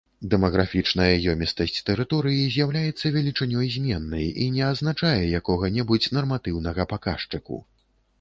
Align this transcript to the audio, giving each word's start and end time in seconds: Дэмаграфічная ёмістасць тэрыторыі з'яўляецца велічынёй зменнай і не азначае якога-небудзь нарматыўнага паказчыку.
Дэмаграфічная 0.29 1.09
ёмістасць 1.33 1.83
тэрыторыі 1.89 2.47
з'яўляецца 2.53 3.11
велічынёй 3.17 3.69
зменнай 3.75 4.25
і 4.45 4.47
не 4.55 4.63
азначае 4.71 5.21
якога-небудзь 5.41 6.09
нарматыўнага 6.19 6.87
паказчыку. 6.95 7.61